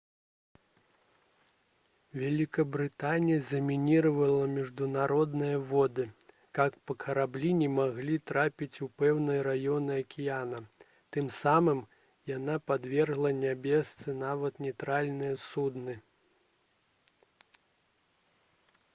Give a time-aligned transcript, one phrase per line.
[2.21, 6.05] вялікабрытанія замініравала міжнародныя воды
[6.59, 10.63] каб караблі не маглі трапіць у пэўныя раёны акіяна
[11.19, 11.85] тым самым
[12.33, 15.99] яна падвяргла небяспецы нават нейтральныя судны